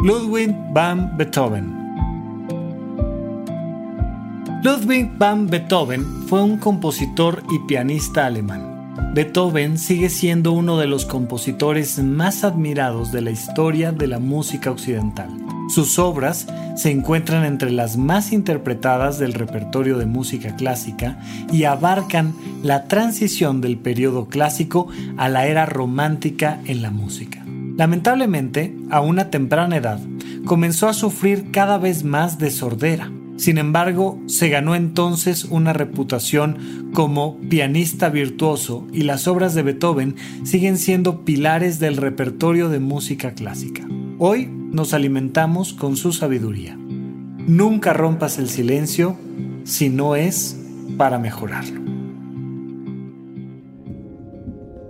[0.00, 1.74] Ludwig van Beethoven.
[4.62, 8.94] Ludwig van Beethoven fue un compositor y pianista alemán.
[9.12, 14.70] Beethoven sigue siendo uno de los compositores más admirados de la historia de la música
[14.70, 15.30] occidental.
[15.68, 21.18] Sus obras se encuentran entre las más interpretadas del repertorio de música clásica
[21.50, 27.37] y abarcan la transición del periodo clásico a la era romántica en la música.
[27.78, 30.00] Lamentablemente, a una temprana edad,
[30.46, 33.12] comenzó a sufrir cada vez más de sordera.
[33.36, 40.16] Sin embargo, se ganó entonces una reputación como pianista virtuoso y las obras de Beethoven
[40.42, 43.86] siguen siendo pilares del repertorio de música clásica.
[44.18, 46.76] Hoy nos alimentamos con su sabiduría.
[46.76, 49.16] Nunca rompas el silencio
[49.62, 50.58] si no es
[50.96, 51.87] para mejorarlo.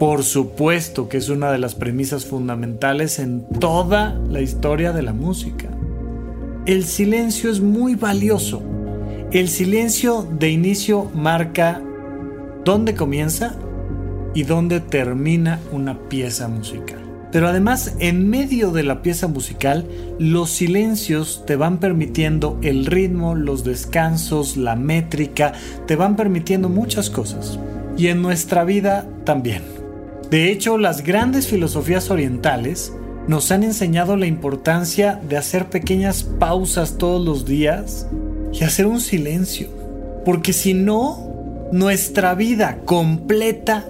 [0.00, 5.12] Por supuesto que es una de las premisas fundamentales en toda la historia de la
[5.12, 5.68] música.
[6.64, 8.62] El silencio es muy valioso.
[9.30, 11.82] El silencio de inicio marca
[12.64, 13.56] dónde comienza
[14.32, 17.00] y dónde termina una pieza musical.
[17.30, 19.84] Pero además, en medio de la pieza musical,
[20.18, 25.52] los silencios te van permitiendo el ritmo, los descansos, la métrica,
[25.86, 27.58] te van permitiendo muchas cosas.
[27.98, 29.79] Y en nuestra vida también.
[30.30, 32.92] De hecho, las grandes filosofías orientales
[33.26, 38.06] nos han enseñado la importancia de hacer pequeñas pausas todos los días
[38.52, 39.68] y hacer un silencio.
[40.24, 43.86] Porque si no, nuestra vida completa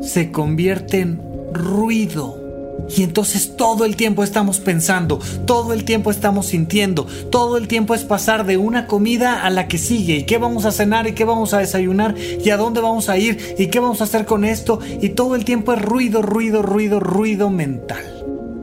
[0.00, 1.20] se convierte en
[1.52, 2.39] ruido
[2.88, 7.94] y entonces todo el tiempo estamos pensando, todo el tiempo estamos sintiendo, todo el tiempo
[7.94, 11.12] es pasar de una comida a la que sigue y qué vamos a cenar y
[11.12, 14.24] qué vamos a desayunar y a dónde vamos a ir y qué vamos a hacer
[14.24, 18.04] con esto y todo el tiempo es ruido, ruido, ruido, ruido mental.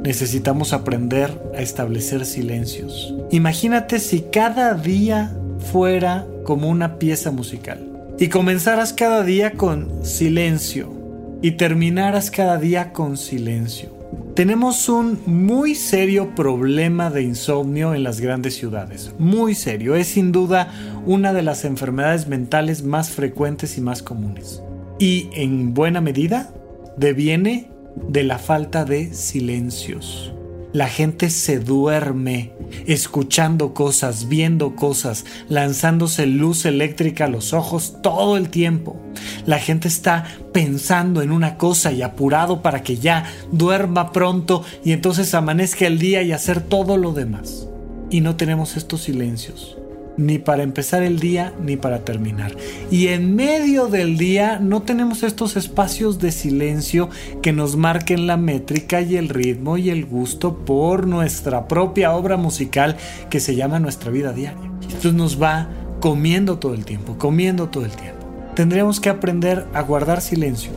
[0.03, 3.13] Necesitamos aprender a establecer silencios.
[3.31, 5.35] Imagínate si cada día
[5.71, 7.85] fuera como una pieza musical
[8.19, 10.93] y comenzaras cada día con silencio
[11.41, 13.96] y terminaras cada día con silencio.
[14.35, 19.13] Tenemos un muy serio problema de insomnio en las grandes ciudades.
[19.17, 19.95] Muy serio.
[19.95, 20.71] Es sin duda
[21.05, 24.61] una de las enfermedades mentales más frecuentes y más comunes.
[24.99, 26.53] Y en buena medida
[26.97, 27.71] deviene
[28.07, 30.33] de la falta de silencios.
[30.73, 32.51] La gente se duerme
[32.85, 38.99] escuchando cosas, viendo cosas, lanzándose luz eléctrica a los ojos todo el tiempo.
[39.45, 44.91] La gente está pensando en una cosa y apurado para que ya duerma pronto y
[44.91, 47.67] entonces amanezca el día y hacer todo lo demás.
[48.09, 49.76] Y no tenemos estos silencios
[50.17, 52.55] ni para empezar el día ni para terminar.
[52.91, 57.09] Y en medio del día no tenemos estos espacios de silencio
[57.41, 62.37] que nos marquen la métrica y el ritmo y el gusto por nuestra propia obra
[62.37, 62.97] musical
[63.29, 64.71] que se llama nuestra vida diaria.
[64.89, 65.69] Esto nos va
[65.99, 68.17] comiendo todo el tiempo, comiendo todo el tiempo.
[68.55, 70.71] Tendríamos que aprender a guardar silencio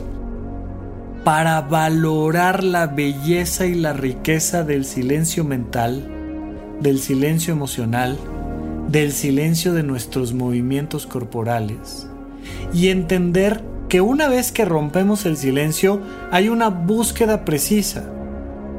[1.23, 6.07] para valorar la belleza y la riqueza del silencio mental,
[6.79, 8.17] del silencio emocional,
[8.91, 12.07] del silencio de nuestros movimientos corporales
[12.73, 16.01] y entender que una vez que rompemos el silencio
[16.31, 18.09] hay una búsqueda precisa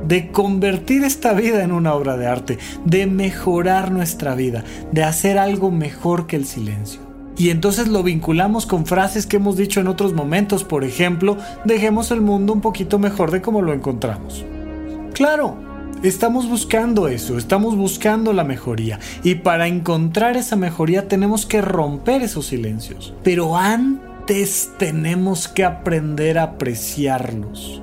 [0.06, 5.38] de convertir esta vida en una obra de arte, de mejorar nuestra vida, de hacer
[5.38, 7.00] algo mejor que el silencio.
[7.36, 12.10] Y entonces lo vinculamos con frases que hemos dicho en otros momentos, por ejemplo, dejemos
[12.10, 14.44] el mundo un poquito mejor de como lo encontramos.
[15.14, 15.56] Claro,
[16.02, 18.98] estamos buscando eso, estamos buscando la mejoría.
[19.22, 23.14] Y para encontrar esa mejoría tenemos que romper esos silencios.
[23.22, 27.82] Pero antes tenemos que aprender a apreciarlos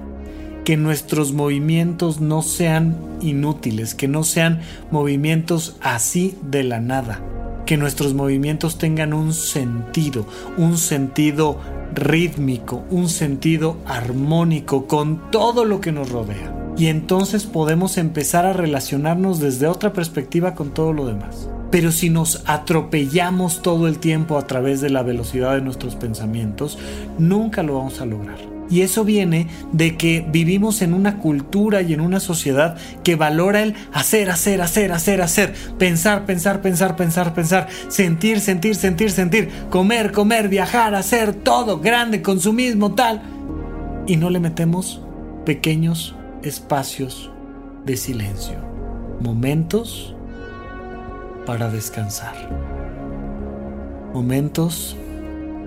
[0.69, 4.61] que nuestros movimientos no sean inútiles, que no sean
[4.91, 7.23] movimientos así de la nada,
[7.65, 10.27] que nuestros movimientos tengan un sentido,
[10.57, 11.59] un sentido
[11.95, 16.58] rítmico, un sentido armónico con todo lo que nos rodea.
[16.79, 21.49] Y entonces podemos empezar a relacionarnos desde otra perspectiva con todo lo demás.
[21.71, 26.79] Pero si nos atropellamos todo el tiempo a través de la velocidad de nuestros pensamientos,
[27.17, 28.37] nunca lo vamos a lograr.
[28.69, 33.61] Y eso viene de que vivimos en una cultura y en una sociedad que valora
[33.61, 39.49] el hacer, hacer, hacer, hacer, hacer, pensar, pensar, pensar, pensar, pensar, sentir, sentir, sentir, sentir,
[39.69, 43.21] comer, comer, viajar, hacer todo, grande, consumismo, tal.
[44.07, 45.01] Y no le metemos
[45.45, 47.31] pequeños espacios
[47.85, 48.57] de silencio,
[49.19, 50.15] momentos
[51.45, 52.35] para descansar,
[54.13, 54.95] momentos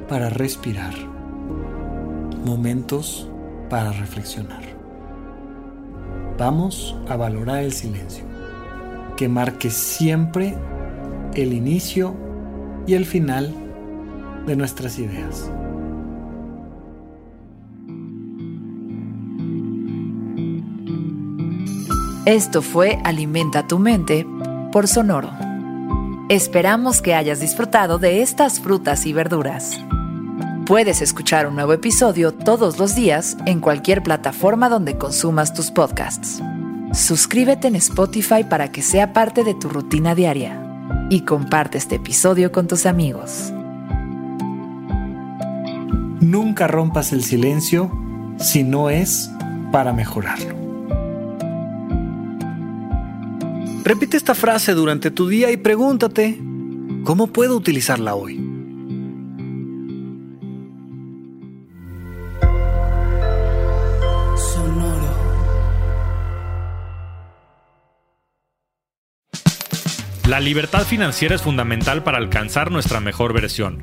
[0.08, 1.12] para respirar
[2.44, 3.28] momentos
[3.70, 4.62] para reflexionar.
[6.38, 8.24] Vamos a valorar el silencio,
[9.16, 10.56] que marque siempre
[11.34, 12.14] el inicio
[12.86, 13.52] y el final
[14.46, 15.50] de nuestras ideas.
[22.24, 24.24] Esto fue Alimenta tu mente
[24.70, 25.32] por Sonoro.
[26.28, 29.76] Esperamos que hayas disfrutado de estas frutas y verduras.
[30.64, 36.40] Puedes escuchar un nuevo episodio todos los días en cualquier plataforma donde consumas tus podcasts.
[36.92, 40.62] Suscríbete en Spotify para que sea parte de tu rutina diaria
[41.10, 43.52] y comparte este episodio con tus amigos.
[46.20, 47.90] Nunca rompas el silencio
[48.38, 49.28] si no es
[49.72, 50.61] para mejorarlo.
[53.84, 56.38] Repite esta frase durante tu día y pregúntate,
[57.04, 58.40] ¿cómo puedo utilizarla hoy?
[70.28, 73.82] La libertad financiera es fundamental para alcanzar nuestra mejor versión.